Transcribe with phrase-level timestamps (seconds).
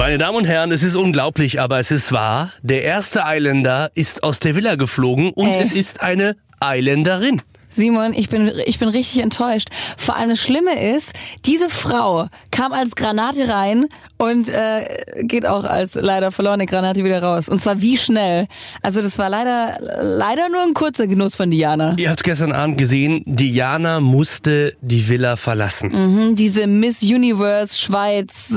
[0.00, 2.54] Meine Damen und Herren, es ist unglaublich, aber es ist wahr.
[2.62, 5.60] Der erste Eiländer ist aus der Villa geflogen und Ey.
[5.60, 7.42] es ist eine Eiländerin.
[7.70, 9.68] Simon, ich bin, ich bin richtig enttäuscht.
[9.96, 11.12] Vor allem das Schlimme ist,
[11.46, 13.86] diese Frau kam als Granate rein
[14.18, 14.84] und äh,
[15.22, 17.48] geht auch als leider verlorene Granate wieder raus.
[17.48, 18.48] Und zwar wie schnell.
[18.82, 21.94] Also das war leider, leider nur ein kurzer Genuss von Diana.
[21.98, 25.90] Ihr habt gestern Abend gesehen, Diana musste die Villa verlassen.
[25.92, 28.52] Mhm, diese Miss Universe Schweiz,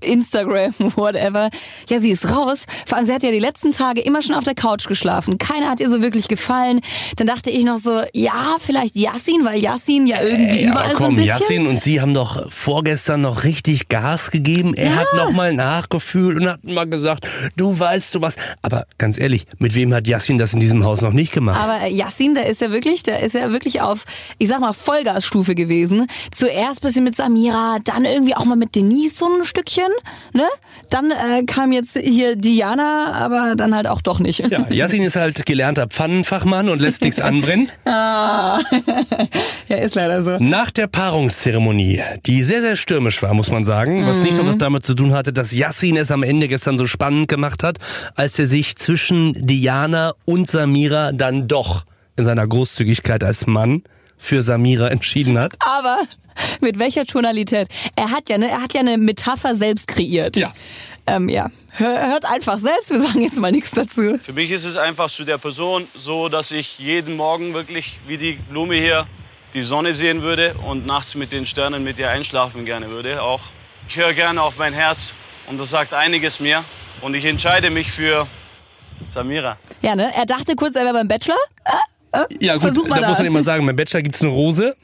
[0.00, 1.50] Instagram, whatever.
[1.88, 2.64] Ja, sie ist raus.
[2.86, 5.36] Vor allem, sie hat ja die letzten Tage immer schon auf der Couch geschlafen.
[5.36, 6.80] Keiner hat ihr so wirklich gefallen.
[7.16, 10.90] Dann dachte ich noch so, ja, vielleicht Yassin, weil Yassin ja irgendwie Ey, überall aber
[10.90, 11.28] so ein komm, bisschen...
[11.28, 14.74] Yassin und sie haben doch vorgestern noch richtig Gas gegeben.
[14.74, 18.36] Er hat noch mal nachgefühlt und hat mal gesagt, du weißt du was.
[18.62, 21.60] Aber ganz ehrlich, mit wem hat Yassin das in diesem Haus noch nicht gemacht?
[21.60, 24.04] Aber äh, Yassin, der ist ja wirklich, der ist ja wirklich auf,
[24.38, 26.06] ich sag mal, Vollgasstufe gewesen.
[26.30, 29.90] Zuerst bisschen mit Samira, dann irgendwie auch mal mit Denise so ein Stückchen,
[30.32, 30.44] ne?
[30.90, 34.40] Dann äh, kam jetzt hier Diana, aber dann halt auch doch nicht.
[34.40, 37.70] ja, Yassin ist halt gelernter Pfannenfachmann und lässt nichts anbrennen.
[37.84, 38.33] Ah.
[39.68, 40.38] ja, ist leider so.
[40.38, 44.58] Nach der Paarungszeremonie, die sehr, sehr stürmisch war, muss man sagen, was nicht nur was
[44.58, 47.78] damit zu tun hatte, dass Yassin es am Ende gestern so spannend gemacht hat,
[48.14, 51.84] als er sich zwischen Diana und Samira dann doch
[52.16, 53.82] in seiner Großzügigkeit als Mann
[54.16, 55.54] für Samira entschieden hat.
[55.60, 55.98] Aber
[56.60, 57.68] mit welcher Tonalität?
[57.96, 60.36] Er hat ja, ne, er hat ja eine Metapher selbst kreiert.
[60.36, 60.52] Ja.
[61.06, 61.50] Ähm, ja.
[61.70, 64.18] Hör, hört einfach selbst, wir sagen jetzt mal nichts dazu.
[64.22, 68.16] Für mich ist es einfach zu der Person so, dass ich jeden Morgen wirklich wie
[68.16, 69.06] die Blume hier
[69.52, 73.22] die Sonne sehen würde und nachts mit den Sternen mit ihr einschlafen gerne würde.
[73.22, 73.40] Auch
[73.88, 75.14] ich höre gerne auf mein Herz
[75.46, 76.64] und das sagt einiges mir
[77.02, 78.26] und ich entscheide mich für
[79.04, 79.58] Samira.
[79.82, 80.12] Ja, ne?
[80.14, 81.36] Er dachte kurz, er wäre beim Bachelor.
[82.40, 83.08] Ja gut, Versuch mal da da.
[83.08, 84.74] muss man immer sagen, beim Bachelor gibt's eine Rose.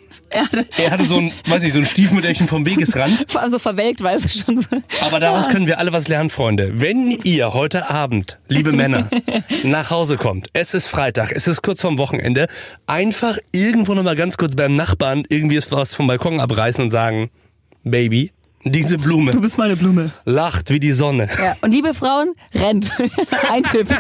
[0.77, 3.27] Er hatte so ein, weiß ich, so ein Stiefmütterchen vom Wegesrand.
[3.31, 4.59] Vor allem so verwelkt, weißt du schon.
[4.61, 4.69] so.
[5.01, 6.73] Aber daraus können wir alle was lernen, Freunde.
[6.75, 9.09] Wenn ihr heute Abend, liebe Männer,
[9.63, 12.49] nach Hause kommt, es ist Freitag, es ist kurz vorm Wochenende,
[12.87, 17.31] einfach irgendwo nochmal ganz kurz beim Nachbarn irgendwie was vom Balkon abreißen und sagen,
[17.85, 18.33] Baby,
[18.65, 20.13] diese Blume bist meine Blume.
[20.25, 21.29] lacht wie die Sonne.
[21.43, 22.91] Ja, und liebe Frauen, rennt.
[23.51, 23.89] Ein Tipp.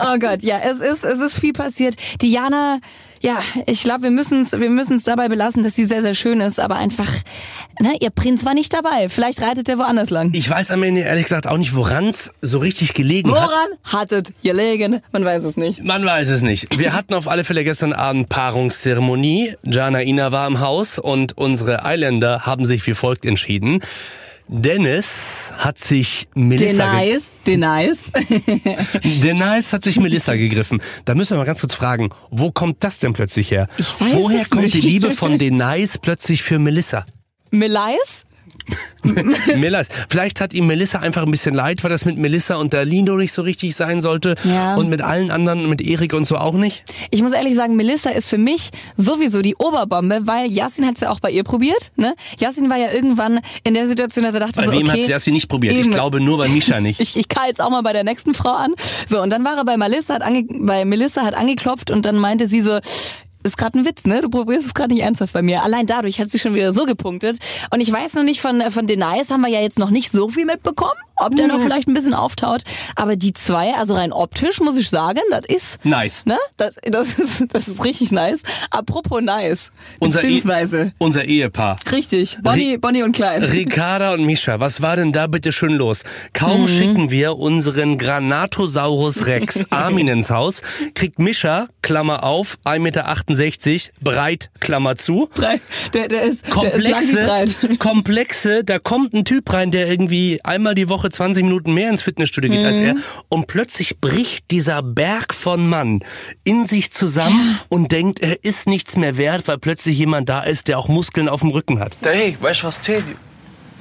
[0.00, 1.96] oh Gott, ja, es ist, es ist viel passiert.
[2.20, 2.80] Diana,
[3.22, 6.40] ja, ich glaube, wir müssen es wir müssen's dabei belassen, dass sie sehr, sehr schön
[6.40, 7.10] ist, aber einfach,
[7.80, 9.08] ne, ihr Prinz war nicht dabei.
[9.08, 10.30] Vielleicht reitet er woanders lang.
[10.32, 13.48] Ich weiß am Ende ehrlich gesagt auch nicht, woran's so richtig gelegen hat.
[13.48, 15.02] Woran hattet gelegen?
[15.12, 15.82] Man weiß es nicht.
[15.82, 16.78] Man weiß es nicht.
[16.78, 19.54] Wir hatten auf alle Fälle gestern Abend Paarungszeremonie.
[19.62, 23.82] Jana Ina war im Haus und unsere Eiländer haben sich wie folgt entschieden.
[24.48, 27.98] Dennis hat sich Melissa Denies, denies.
[29.22, 30.80] Dennis hat sich Melissa gegriffen.
[31.04, 33.66] Da müssen wir mal ganz kurz fragen, wo kommt das denn plötzlich her?
[33.76, 34.74] Ich weiß Woher es kommt nicht.
[34.76, 37.06] die Liebe von Dennis plötzlich für Melissa?
[37.50, 38.25] Melies?
[39.56, 39.92] Melissa.
[40.08, 43.16] Vielleicht hat ihm Melissa einfach ein bisschen leid, weil das mit Melissa und der Lino
[43.16, 44.34] nicht so richtig sein sollte.
[44.44, 44.76] Ja.
[44.76, 46.84] Und mit allen anderen, mit Erik und so auch nicht.
[47.10, 51.00] Ich muss ehrlich sagen, Melissa ist für mich sowieso die Oberbombe, weil Yasin hat es
[51.00, 51.92] ja auch bei ihr probiert.
[51.96, 52.14] Ne?
[52.38, 55.06] Yasin war ja irgendwann in der Situation, dass er dachte Bei so, wem okay, hat
[55.06, 55.74] sie das nicht probiert?
[55.74, 55.92] Ich eben.
[55.92, 57.00] glaube nur bei Misha nicht.
[57.06, 58.74] Ich, ich jetzt auch mal bei der nächsten Frau an.
[59.08, 62.16] So, und dann war er bei Melissa, hat ange, bei Melissa hat angeklopft und dann
[62.16, 62.80] meinte sie so,
[63.46, 64.20] ist gerade ein Witz, ne?
[64.20, 65.62] Du probierst es gerade nicht ernsthaft bei mir.
[65.62, 67.38] Allein dadurch hat sie schon wieder so gepunktet.
[67.70, 70.28] Und ich weiß noch nicht, von, von Denise haben wir ja jetzt noch nicht so
[70.28, 72.62] viel mitbekommen, ob der noch vielleicht ein bisschen auftaut.
[72.94, 75.84] Aber die zwei, also rein optisch, muss ich sagen, das ist...
[75.84, 76.24] Nice.
[76.26, 76.36] Ne?
[76.56, 78.42] Das, das, ist, das ist richtig nice.
[78.70, 79.70] Apropos nice.
[79.98, 80.82] Unser, Beziehungsweise...
[80.82, 81.76] E unser Ehepaar.
[81.92, 83.50] Richtig, Bonnie, Ri- Bonnie und Clyde.
[83.52, 86.02] Ricarda und Misha, was war denn da bitte schön los?
[86.32, 86.68] Kaum Mhm.
[86.68, 90.62] schicken wir unseren Granatosaurus Rex Armin ins Haus,
[90.94, 95.28] kriegt Misha, Klammer auf, 1,68 Meter, breit, Klammer zu.
[95.34, 95.60] Breit.
[95.92, 97.56] Der, der ist, der ist Komplexe, breit.
[97.78, 102.02] komplexe, da kommt ein Typ rein, der irgendwie einmal die Woche 20 Minuten mehr ins
[102.02, 103.02] Fitnessstudio geht als er Mhm.
[103.28, 106.00] und plötzlich bricht dieser Berg von Mann
[106.44, 110.68] in sich zusammen und denkt, er ist nichts mehr wert, weil plötzlich jemand da ist,
[110.68, 111.96] der auch Muskeln auf dem Rücken hat.
[112.02, 113.04] Hey, weißt du was zählt?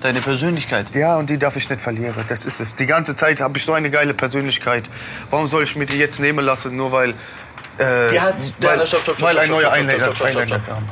[0.02, 0.94] Deine Persönlichkeit.
[0.94, 2.14] Ja, und die darf ich nicht verlieren.
[2.28, 2.76] Das ist es.
[2.76, 4.84] Die ganze Zeit habe ich so eine geile Persönlichkeit.
[5.32, 7.12] Warum soll ich mir die jetzt nehmen lassen, nur weil.
[7.78, 10.84] Äh, Die hat's- weil, Ja, stopp, stopp, stopp, weil ein stopp, neuer Einländer, kam.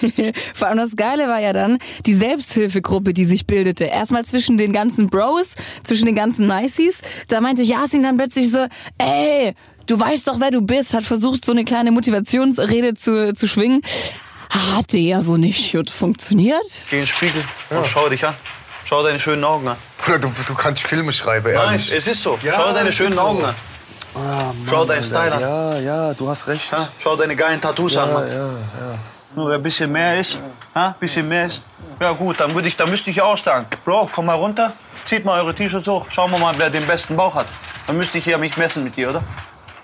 [0.54, 3.84] Vor allem das Geile war ja dann die Selbsthilfegruppe, die sich bildete.
[3.84, 5.48] Erstmal zwischen den ganzen Bros,
[5.84, 6.98] zwischen den ganzen Niceys.
[7.28, 8.66] Da meinte Yasin dann plötzlich so,
[8.98, 9.54] ey,
[9.86, 10.94] du weißt doch, wer du bist.
[10.94, 13.82] Hat versucht, so eine kleine Motivationsrede zu, zu schwingen.
[14.50, 16.62] Hatte ja so nicht gut funktioniert.
[16.90, 18.34] Geh in den Spiegel und schau dich an.
[18.84, 19.76] Schau deine schönen Augen an.
[19.98, 21.90] Bruder, du, du kannst Filme schreiben, Nein, ehrlich.
[21.90, 22.38] es ist so.
[22.42, 23.22] Ja, schau deine es schönen ist so.
[23.22, 23.54] Augen an.
[24.14, 25.02] Ah, Mann, Schau deinen.
[25.02, 25.40] Style an.
[25.40, 26.70] Ja, ja, du hast recht.
[26.70, 26.88] Ja?
[27.00, 28.28] Schau deine geilen Tattoos an, Ja, Mann.
[28.28, 28.98] ja, ja.
[29.34, 30.38] Nur wer ein bisschen mehr ist,
[30.74, 31.62] ja, ein bisschen mehr ist.
[32.00, 34.72] Ja gut, dann, würde ich, dann müsste ich auch sagen, Bro, komm mal runter.
[35.04, 37.46] zieht mal eure T-Shirts hoch, schauen wir mal, wer den besten Bauch hat.
[37.86, 39.22] Dann müsste ich hier mich messen mit dir, oder?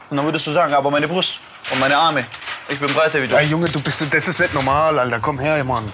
[0.08, 2.26] Und dann würdest du sagen, aber meine Brust und meine Arme,
[2.68, 3.36] ich bin breiter wie du.
[3.36, 5.20] Ey, Junge, du bist, das ist nicht normal, Alter.
[5.20, 5.90] Komm her, Mann.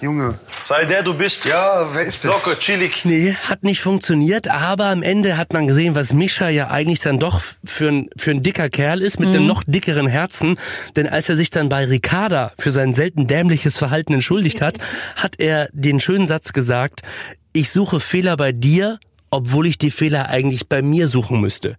[0.00, 0.38] Junge.
[0.64, 1.46] Sei der du bist.
[1.46, 2.44] Ja, wer ist das?
[2.44, 3.04] Locker, chillig.
[3.04, 7.18] Nee, hat nicht funktioniert, aber am Ende hat man gesehen, was Mischa ja eigentlich dann
[7.18, 10.58] doch für ein, für ein dicker Kerl ist, mit einem noch dickeren Herzen.
[10.96, 14.78] Denn als er sich dann bei Ricarda für sein selten dämliches Verhalten entschuldigt hat,
[15.16, 17.02] hat er den schönen Satz gesagt,
[17.54, 18.98] ich suche Fehler bei dir,
[19.36, 21.76] obwohl ich die Fehler eigentlich bei mir suchen müsste.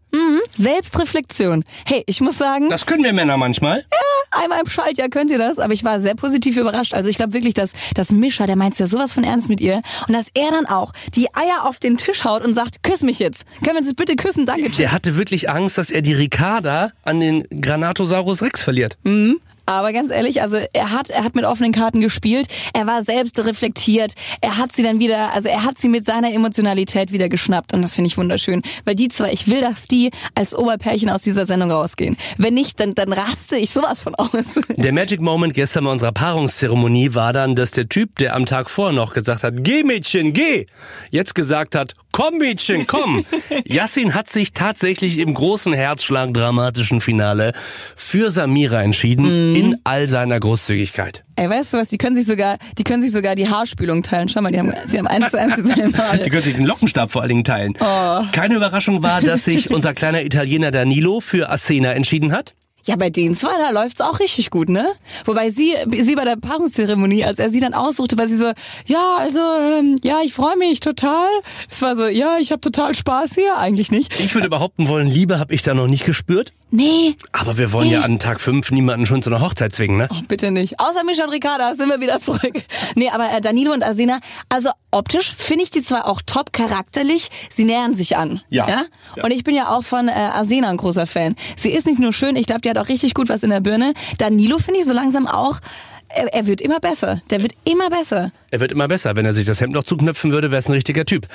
[0.56, 1.64] Selbstreflexion.
[1.86, 3.86] Hey, ich muss sagen, Das können wir Männer manchmal.
[4.32, 6.94] einmal im Schaltjahr könnt ihr das, aber ich war sehr positiv überrascht.
[6.94, 9.82] Also ich glaube wirklich, dass das Mischa, der meint's ja sowas von ernst mit ihr
[10.08, 13.20] und dass er dann auch die Eier auf den Tisch haut und sagt, küss mich
[13.20, 13.44] jetzt.
[13.64, 14.46] Können wir uns bitte küssen?
[14.46, 14.78] Danke, tschüss.
[14.78, 18.98] Der hatte wirklich Angst, dass er die Ricarda an den Granatosaurus Rex verliert.
[19.68, 22.48] Aber ganz ehrlich, also er hat, er hat mit offenen Karten gespielt.
[22.74, 24.14] Er war selbst reflektiert.
[24.40, 27.74] Er hat sie dann wieder, also er hat sie mit seiner Emotionalität wieder geschnappt.
[27.74, 28.62] Und das finde ich wunderschön.
[28.86, 32.16] Weil die zwei, ich will, dass die als Oberpärchen aus dieser Sendung rausgehen.
[32.38, 34.30] Wenn nicht, dann, dann raste ich sowas von aus.
[34.78, 38.70] Der Magic Moment gestern bei unserer Paarungszeremonie war dann, dass der Typ, der am Tag
[38.70, 40.66] vorher noch gesagt hat, geh Mädchen, geh,
[41.12, 43.26] jetzt gesagt hat, komm Mädchen, komm.
[43.66, 47.52] Yassin hat sich tatsächlich im großen Herzschlag dramatischen Finale
[47.96, 51.24] für Samira entschieden, in all seiner Großzügigkeit.
[51.36, 51.90] Ey, weißt du was?
[51.90, 54.30] Die können sich sogar, die können sich sogar die Haarspülung teilen.
[54.30, 56.24] Schau mal, die haben, die haben eins zu eins dieselben Haare.
[56.24, 57.76] Die können sich den Lockenstab vor allen Dingen teilen.
[58.32, 62.56] Keine Überraschung war, dass sich unser kleiner Italiener Danilo für Asena entschieden hat.
[62.88, 64.86] Ja, bei den zwei, da läuft's auch richtig gut, ne?
[65.26, 68.54] Wobei sie, sie bei der Paarungszeremonie, als er sie dann aussuchte, weil sie so,
[68.86, 71.28] ja, also, ähm, ja, ich freue mich total.
[71.70, 73.58] Es war so, ja, ich habe total Spaß hier.
[73.58, 74.18] Eigentlich nicht.
[74.20, 76.54] Ich würde behaupten wollen, Liebe habe ich da noch nicht gespürt.
[76.70, 80.10] Nee, Aber wir wollen ja an Tag 5 niemanden schon zu einer Hochzeit zwingen, ne?
[80.12, 80.80] oh, bitte nicht.
[80.80, 82.62] Außer Mischa und Ricarda sind wir wieder zurück.
[82.96, 84.20] Nee, aber äh, Danilo und Asena,
[84.50, 88.42] also optisch finde ich die zwar auch top charakterlich, sie nähern sich an.
[88.50, 88.68] Ja.
[88.68, 88.86] ja?
[89.24, 91.36] Und ich bin ja auch von äh, Asena ein großer Fan.
[91.56, 93.62] Sie ist nicht nur schön, ich glaube, die hat auch richtig gut was in der
[93.62, 93.94] Birne.
[94.18, 95.60] Danilo finde ich so langsam auch,
[96.10, 97.22] er, er wird immer besser.
[97.30, 98.32] Der wird immer besser.
[98.52, 99.16] Er wird immer besser.
[99.16, 101.28] Wenn er sich das Hemd noch zuknöpfen würde, wäre es ein richtiger Typ.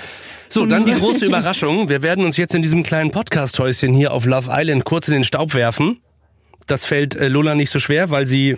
[0.48, 1.88] So, dann die große Überraschung.
[1.88, 5.24] Wir werden uns jetzt in diesem kleinen Podcast-Häuschen hier auf Love Island kurz in den
[5.24, 6.00] Staub werfen.
[6.66, 8.56] Das fällt äh, Lola nicht so schwer, weil sie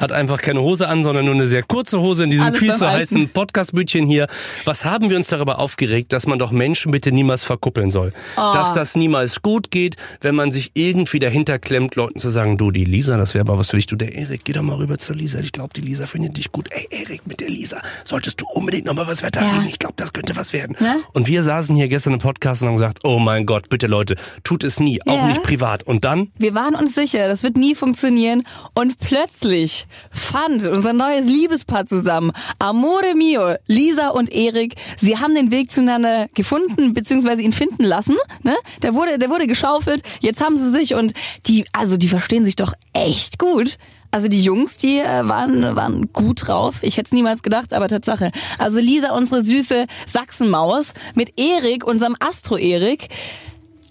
[0.00, 2.74] hat einfach keine Hose an, sondern nur eine sehr kurze Hose in diesem Alles viel
[2.74, 3.00] zu Alten.
[3.00, 4.26] heißen Podcastbütchen hier.
[4.64, 8.12] Was haben wir uns darüber aufgeregt, dass man doch Menschen bitte niemals verkuppeln soll?
[8.36, 8.52] Oh.
[8.54, 12.70] Dass das niemals gut geht, wenn man sich irgendwie dahinter klemmt, Leuten zu sagen, du,
[12.70, 13.86] die Lisa, das wäre aber was für dich.
[13.86, 15.38] Du, der Erik, geh doch mal rüber zur Lisa.
[15.40, 16.68] Ich glaube, die Lisa findet dich gut.
[16.70, 19.64] Ey, Erik, mit der Lisa solltest du unbedingt noch mal was Wetter Ja.
[19.68, 20.76] Ich glaube, das könnte was werden.
[20.80, 20.96] Ja.
[21.12, 24.16] Und wir saßen hier gestern im Podcast und haben gesagt, oh mein Gott, bitte Leute,
[24.42, 25.28] tut es nie, auch Ja.
[25.28, 25.82] nicht privat.
[25.84, 28.42] Und dann Wir waren uns sicher, das wird nie funktionieren.
[28.74, 35.50] Und plötzlich fand unser neues Liebespaar zusammen, Amore mio, Lisa und Erik, sie haben den
[35.50, 38.16] Weg zueinander gefunden, beziehungsweise ihn finden lassen.
[38.42, 38.56] Ne?
[38.82, 40.02] Der wurde, der wurde geschaufelt.
[40.20, 41.14] Jetzt haben sie sich und
[41.46, 43.78] die, also die verstehen sich doch echt gut.
[44.14, 46.76] Also die Jungs, die äh, waren, waren gut drauf.
[46.82, 48.30] Ich hätte es niemals gedacht, aber Tatsache.
[48.58, 53.08] Also Lisa, unsere süße Sachsenmaus, mit Erik, unserem Astro-Erik.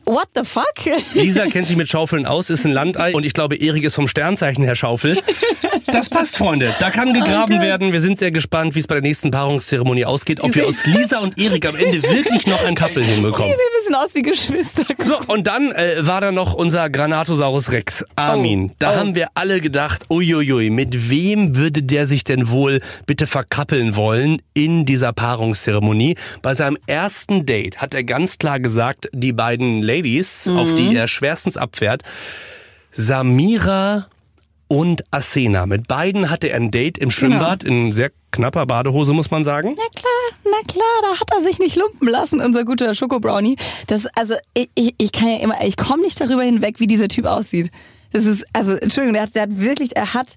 [0.05, 0.73] What the fuck?
[1.13, 4.07] Lisa kennt sich mit Schaufeln aus, ist ein Landei und ich glaube, Erik ist vom
[4.07, 5.19] Sternzeichen her Schaufel.
[5.87, 6.73] Das passt, Freunde.
[6.79, 7.93] Da kann gegraben werden.
[7.93, 11.19] Wir sind sehr gespannt, wie es bei der nächsten Paarungszeremonie ausgeht, ob wir aus Lisa
[11.19, 13.53] und Erik am Ende wirklich noch ein Couple hinbekommen.
[13.93, 14.83] Bisschen aus wie Geschwister.
[15.03, 18.69] So, und dann äh, war da noch unser Granatosaurus Rex, Armin.
[18.71, 18.95] Oh, Da oh.
[18.95, 24.41] haben wir alle gedacht, uiuiui, mit wem würde der sich denn wohl bitte verkappeln wollen
[24.53, 26.15] in dieser Paarungszeremonie?
[26.41, 30.75] Bei seinem ersten Date hat er ganz klar gesagt, die beiden Ladies, auf Mhm.
[30.77, 32.03] die er schwerstens abfährt,
[32.91, 34.07] Samira
[34.73, 35.67] und Asena.
[35.67, 39.75] Mit beiden hatte er ein Date im Schwimmbad in sehr knapper Badehose, muss man sagen.
[39.77, 43.55] Na klar, na klar, da hat er sich nicht lumpen lassen, unser guter Schokobrownie.
[43.85, 47.07] Das, also, ich, ich, ich kann ja immer, ich komme nicht darüber hinweg, wie dieser
[47.07, 47.69] Typ aussieht.
[48.13, 50.29] Das ist, also, Entschuldigung, der hat, der hat wirklich, er hat,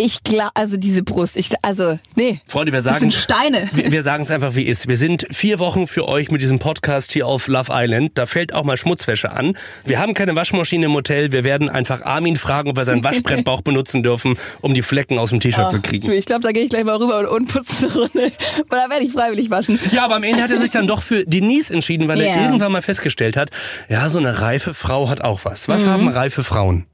[0.00, 2.40] ich glaube, also diese Brust, ich, also, nee.
[2.46, 3.68] Freunde, wir Das sagen, sind Steine.
[3.72, 4.86] wir, wir sagen es einfach wie ist.
[4.88, 8.12] Wir sind vier Wochen für euch mit diesem Podcast hier auf Love Island.
[8.14, 9.56] Da fällt auch mal Schmutzwäsche an.
[9.84, 11.32] Wir haben keine Waschmaschine im Hotel.
[11.32, 15.30] Wir werden einfach Armin fragen, ob wir seinen Waschbrettbauch benutzen dürfen, um die Flecken aus
[15.30, 16.10] dem T-Shirt zu kriegen.
[16.12, 18.22] Ich glaube, da gehe ich gleich mal rüber und, und putze eine Runde.
[18.24, 19.78] Und da werde ich freiwillig waschen.
[19.92, 22.44] Ja, aber am Ende hat er sich dann doch für Denise entschieden, weil er Ja.
[22.44, 23.50] irgendwann mal festgestellt hat,
[23.88, 25.66] ja, so eine reife Frau hat auch was.
[25.66, 26.86] Was haben reife Frauen?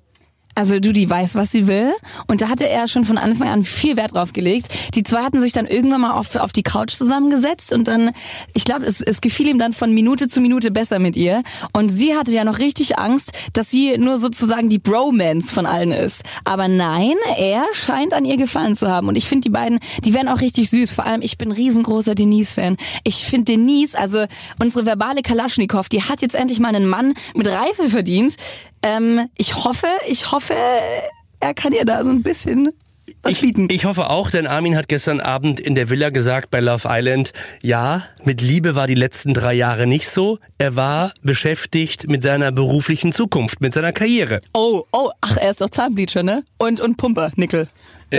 [0.55, 1.93] Also du, die weiß, was sie will.
[2.27, 4.69] Und da hatte er schon von Anfang an viel Wert drauf gelegt.
[4.95, 8.11] Die zwei hatten sich dann irgendwann mal auf, auf die Couch zusammengesetzt und dann,
[8.55, 11.43] ich glaube, es, es gefiel ihm dann von Minute zu Minute besser mit ihr.
[11.73, 15.93] Und sie hatte ja noch richtig Angst, dass sie nur sozusagen die Bromance von allen
[15.93, 16.23] ist.
[16.45, 19.09] Aber nein, er scheint an ihr gefallen zu haben.
[19.09, 20.93] Und ich finde die beiden, die werden auch richtig süß.
[20.93, 22.77] Vor allem, ich bin riesengroßer Denise-Fan.
[23.03, 24.27] Ich finde Denise, also
[24.61, 28.37] unsere verbale Kalaschnikow, die hat jetzt endlich mal einen Mann mit Reife verdient.
[28.85, 30.55] Ähm, ich hoffe, ich hoffe,
[31.41, 32.71] er kann ihr da so ein bisschen
[33.23, 33.69] was Ich, bieten.
[33.71, 37.33] ich hoffe auch, denn Armin hat gestern Abend in der Villa gesagt bei Love Island,
[37.63, 40.39] ja, mit Liebe war die letzten drei Jahre nicht so.
[40.59, 44.41] Er war beschäftigt mit seiner beruflichen Zukunft, mit seiner Karriere.
[44.55, 46.45] oh, oh, ach, er ist doch Zahnbleacher, ne?
[46.59, 47.69] Und, und Pumper, Nickel.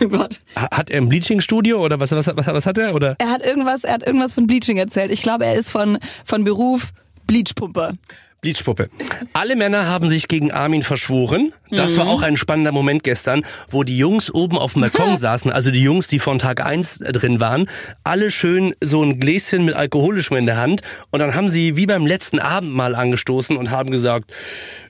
[0.00, 0.40] oh Gott.
[0.56, 2.94] Ha- Hat er ein Bleaching-Studio oder was, was, was, was hat er?
[2.94, 3.16] Oder?
[3.18, 5.10] Er hat irgendwas, er hat irgendwas von Bleaching erzählt.
[5.10, 6.92] Ich glaube, er ist von, von Beruf
[7.26, 7.92] Bleachpumper.
[8.40, 8.88] Bleachpuppe.
[9.32, 11.52] Alle Männer haben sich gegen Armin verschworen.
[11.70, 15.52] Das war auch ein spannender Moment gestern, wo die Jungs oben auf dem Balkon saßen,
[15.52, 17.68] also die Jungs, die von Tag eins drin waren,
[18.02, 21.86] alle schön so ein Gläschen mit Alkoholischem in der Hand und dann haben sie wie
[21.86, 24.32] beim letzten Abend mal angestoßen und haben gesagt,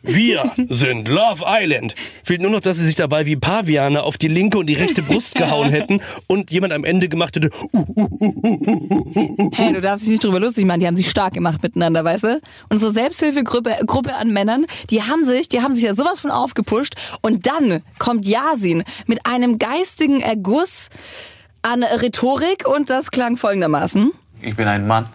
[0.02, 1.95] wir sind Love Island.
[2.25, 5.02] Fehlt nur noch, dass sie sich dabei wie Paviane auf die linke und die rechte
[5.02, 7.85] Brust gehauen hätten und jemand am Ende gemacht hätte, uh,
[9.52, 10.80] Hey, du darfst dich nicht drüber lustig machen.
[10.80, 12.40] Die haben sich stark gemacht miteinander, weißt du?
[12.69, 12.92] Unsere
[13.40, 16.94] Selbsthilfegruppe Gruppe an Männern, die haben sich, die haben sich ja sowas von aufgepusht.
[17.20, 20.88] Und dann kommt Yasin mit einem geistigen Erguss
[21.62, 24.12] an Rhetorik und das klang folgendermaßen.
[24.40, 25.06] Ich bin ein Mann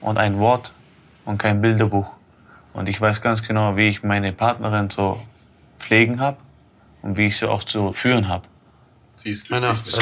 [0.00, 0.72] und ein Wort
[1.24, 2.10] und kein Bilderbuch.
[2.72, 5.20] Und ich weiß ganz genau, wie ich meine Partnerin zu
[5.78, 6.38] pflegen habe
[7.02, 8.46] und wie ich sie auch zu führen habe.
[9.16, 10.00] Sie ist glücklich, bist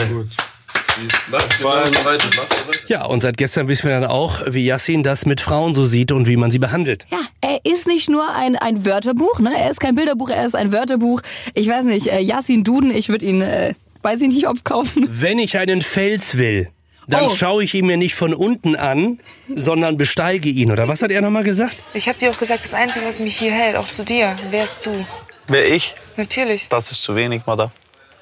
[1.31, 1.45] was?
[1.55, 2.69] Vor allem weiter, was?
[2.69, 2.78] weiter?
[2.87, 6.12] ja, und seit gestern wissen wir dann auch, wie Yassin das mit Frauen so sieht
[6.12, 7.07] und wie man sie behandelt.
[7.11, 9.52] Ja, er ist nicht nur ein, ein Wörterbuch, ne?
[9.57, 11.21] Er ist kein Bilderbuch, er ist ein Wörterbuch.
[11.55, 15.09] Ich weiß nicht, äh, Yasin Duden, ich würde ihn, äh, weiß ich nicht, ob kaufen.
[15.11, 16.69] Wenn ich einen Fels will,
[17.09, 17.31] dann Oh.
[17.31, 19.19] schaue ich ihn mir nicht von unten an,
[19.55, 20.71] sondern besteige ihn.
[20.71, 21.76] Oder was hat er nochmal gesagt?
[21.95, 24.85] Ich habe dir auch gesagt, das Einzige, was mich hier hält, auch zu dir, wärst
[24.85, 25.07] du.
[25.47, 25.95] Wer ich?
[26.19, 26.69] Natürlich.
[26.69, 27.73] Das ist zu wenig, Mutter.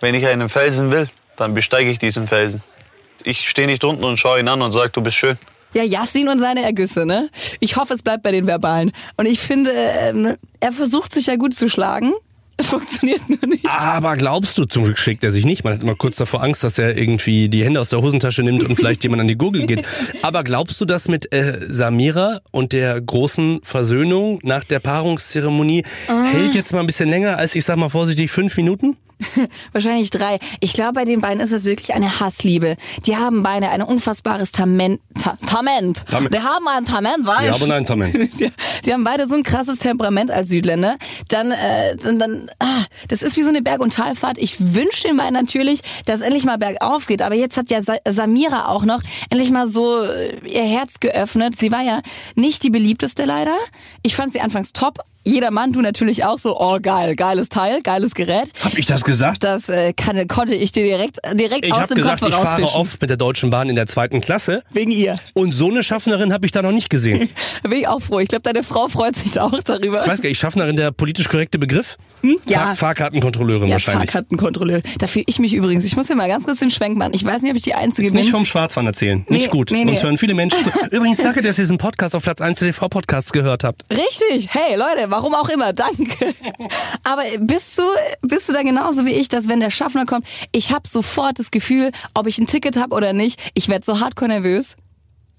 [0.00, 2.62] Wenn ich einen Felsen will, dann besteige ich diesen Felsen.
[3.24, 5.38] Ich stehe nicht unten und schaue ihn an und sage, du bist schön.
[5.74, 7.28] Ja, Yassin und seine Ergüsse, ne?
[7.60, 8.92] Ich hoffe, es bleibt bei den Verbalen.
[9.16, 12.14] Und ich finde, ähm, er versucht sich ja gut zu schlagen.
[12.60, 13.66] Funktioniert nur nicht.
[13.68, 15.64] Aber glaubst du, zum Glück schickt er sich nicht.
[15.64, 18.64] Man hat immer kurz davor Angst, dass er irgendwie die Hände aus der Hosentasche nimmt
[18.64, 19.84] und vielleicht jemand an die Gurgel geht.
[20.22, 25.84] Aber glaubst du, dass mit äh, Samira und der großen Versöhnung nach der Paarungszeremonie
[26.32, 28.96] hält jetzt mal ein bisschen länger als, ich sag mal vorsichtig, fünf Minuten?
[29.72, 30.38] Wahrscheinlich drei.
[30.60, 32.76] Ich glaube, bei den beiden ist es wirklich eine Hassliebe.
[33.06, 35.00] Die haben beide ein unfassbares Tament.
[35.18, 36.04] Ta Tament.
[36.06, 36.34] Tament.
[36.34, 38.14] Die haben ein Tament, weißt Wir haben ein Tament.
[38.14, 38.52] Die,
[38.84, 40.96] die haben beide so ein krasses Temperament als Südländer.
[41.28, 44.38] Dann, äh, dann, dann ah, das ist wie so eine Berg- und Talfahrt.
[44.38, 47.22] Ich wünsche den beiden natürlich, dass endlich mal bergauf geht.
[47.22, 51.54] Aber jetzt hat ja Sa Samira auch noch endlich mal so äh, ihr Herz geöffnet.
[51.58, 52.02] Sie war ja
[52.34, 53.56] nicht die beliebteste leider.
[54.02, 55.00] Ich fand sie anfangs top.
[55.28, 58.52] Jeder Mann, du natürlich auch so, oh geil, geiles Teil, geiles Gerät.
[58.62, 59.42] Hab ich das gesagt?
[59.42, 62.62] Das äh, kann, konnte ich dir direkt, direkt Ich aus dem gesagt, Kopf ich fahre
[62.62, 64.62] oft mit der Deutschen Bahn in der zweiten Klasse.
[64.70, 65.18] Wegen ihr.
[65.34, 67.28] Und so eine Schaffnerin habe ich da noch nicht gesehen.
[67.64, 68.20] Da bin ich auch froh.
[68.20, 70.02] Ich glaube, deine Frau freut sich da auch darüber.
[70.02, 71.96] Ich weiß gar nicht, Schaffnerin der politisch korrekte Begriff?
[72.48, 72.58] Ja.
[72.60, 74.10] Fahr Fahrkartenkontrolleurin ja, wahrscheinlich.
[74.10, 74.80] Fahrkartenkontrolleur.
[74.98, 75.84] Da fühle ich mich übrigens.
[75.84, 77.12] Ich muss hier mal ganz kurz den Schwenk machen.
[77.14, 78.20] Ich weiß nicht, ob ich die Einzige bin.
[78.20, 79.24] Nicht vom Schwarzwand erzählen.
[79.28, 79.70] Nicht Nee, gut.
[79.70, 79.92] nee, nee.
[79.92, 80.70] Uns hören viele Menschen zu.
[80.90, 83.84] Übrigens, danke, dass ihr diesen Podcast auf Platz 1 der TV-Podcasts gehört habt.
[83.90, 84.48] Richtig.
[84.52, 85.72] Hey, Leute, warum auch immer.
[85.72, 86.34] Danke.
[87.04, 87.82] Aber bist du,
[88.22, 91.50] bist du da genauso wie ich, dass wenn der Schaffner kommt, ich habe sofort das
[91.50, 94.74] Gefühl, ob ich ein Ticket habe oder nicht, ich werde so hardcore nervös.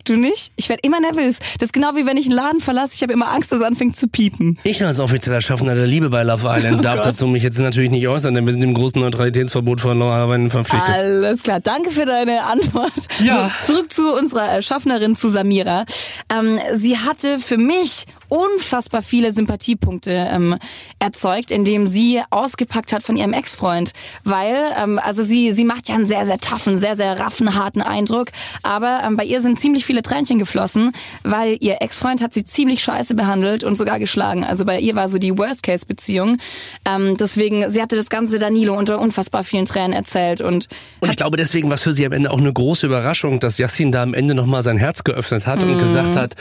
[0.08, 0.54] Du nicht?
[0.56, 1.40] Ich werde immer nervös.
[1.60, 2.92] Das ist genau wie wenn ich einen Laden verlasse.
[2.94, 4.58] Ich habe immer Angst, dass es anfängt zu piepen.
[4.64, 8.08] Ich als offizieller Schaffner der Liebe bei Love Island darf dazu mich jetzt natürlich nicht
[8.08, 10.90] äußern, denn wir sind dem großen Neutralitätsverbot von Love Island verpflichtet.
[10.90, 12.94] Alles klar, danke für deine Antwort.
[13.22, 13.52] Ja.
[13.66, 15.84] So, zurück zu unserer äh, Schaffnerin, zu Samira.
[16.32, 20.58] Ähm, sie hatte für mich unfassbar viele Sympathiepunkte ähm,
[21.00, 23.92] erzeugt, indem sie ausgepackt hat von ihrem Ex-Freund.
[24.24, 27.82] Weil, ähm, also sie, sie macht ja einen sehr, sehr toughen, sehr, sehr raffen, harten
[27.82, 28.30] Eindruck.
[28.64, 30.92] Aber ähm, bei ihr sind ziemlich viele Tränchen geflossen,
[31.24, 34.44] weil ihr Ex-Freund hat sie ziemlich scheiße behandelt und sogar geschlagen.
[34.44, 36.38] Also bei ihr war so die Worst-Case-Beziehung.
[36.86, 40.68] Ähm, deswegen, sie hatte das ganze Danilo unter unfassbar vielen Tränen erzählt und
[41.00, 43.58] Und ich glaube, deswegen war es für sie am Ende auch eine große Überraschung, dass
[43.58, 46.36] Yassin da am Ende nochmal sein Herz geöffnet hat und gesagt hat,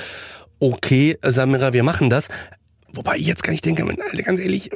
[0.61, 2.29] okay, Samira, wir machen das.
[2.97, 4.71] Wobei ich jetzt gar nicht denke, Alter, ganz ehrlich,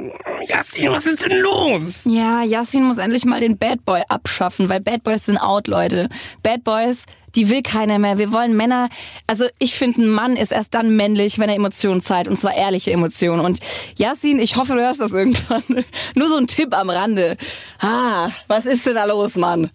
[0.46, 2.04] Yassin, was ist denn los?
[2.04, 6.08] Ja, Yassin muss endlich mal den Bad Boy abschaffen, weil Bad Boys sind out, Leute.
[6.42, 8.18] Bad Boys, die will keiner mehr.
[8.18, 8.88] Wir wollen Männer,
[9.26, 12.54] also ich finde, ein Mann ist erst dann männlich, wenn er Emotionen zeigt, und zwar
[12.54, 13.40] ehrliche Emotionen.
[13.40, 13.60] Und
[13.96, 15.62] Yassin, ich hoffe, du hörst das irgendwann.
[16.14, 17.36] Nur so ein Tipp am Rande.
[17.80, 19.70] Ah, was ist denn da los, Mann?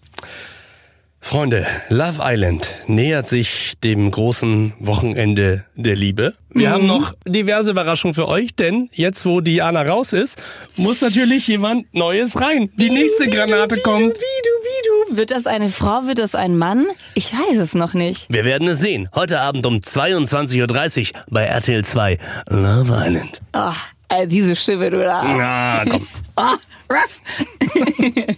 [1.28, 6.34] Freunde, Love Island nähert sich dem großen Wochenende der Liebe.
[6.50, 6.72] Wir mhm.
[6.72, 10.40] haben noch diverse Überraschungen für euch, denn jetzt, wo Diana raus ist,
[10.76, 12.70] muss natürlich jemand Neues rein.
[12.76, 14.02] Die nächste Granate kommt.
[14.02, 15.16] Wie du, wie du.
[15.16, 16.86] Wird das eine Frau, wird das ein Mann?
[17.14, 18.32] Ich weiß es noch nicht.
[18.32, 19.08] Wir werden es sehen.
[19.12, 22.18] Heute Abend um 22.30 Uhr bei RTL 2
[22.50, 23.40] Love Island.
[23.50, 25.24] Ach, oh, diese Stimme, du da.
[25.24, 26.06] Na, komm.
[26.36, 26.54] oh,
[26.88, 27.20] Ruff.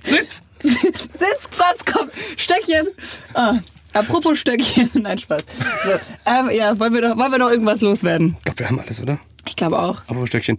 [0.07, 0.43] Sitz.
[1.59, 2.89] Sitzplatz, komm, Stöckchen.
[3.35, 3.59] Ah,
[3.93, 4.91] apropos Stöckchen.
[4.95, 5.43] Nein, Spaß.
[5.85, 5.91] So,
[6.27, 8.37] ähm, ja, wollen wir, noch, wollen wir noch irgendwas loswerden?
[8.39, 9.19] Ich glaube, wir haben alles, oder?
[9.47, 10.01] Ich glaube auch.
[10.03, 10.59] Apropos Stöckchen.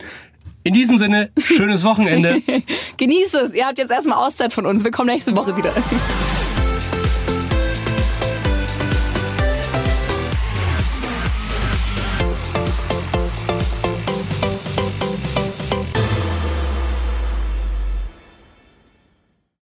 [0.63, 2.41] In diesem Sinne, schönes Wochenende.
[2.98, 3.53] Genießt es.
[3.53, 4.84] Ihr habt jetzt erstmal Auszeit von uns.
[4.84, 5.74] Wir kommen nächste Woche wieder.